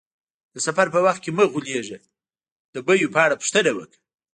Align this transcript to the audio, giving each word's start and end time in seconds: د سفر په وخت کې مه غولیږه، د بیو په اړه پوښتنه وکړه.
د 0.53 0.55
سفر 0.65 0.87
په 0.93 0.99
وخت 1.05 1.21
کې 1.23 1.31
مه 1.37 1.45
غولیږه، 1.51 1.99
د 2.73 2.75
بیو 2.87 3.13
په 3.13 3.19
اړه 3.25 3.39
پوښتنه 3.41 3.71
وکړه. 3.73 3.99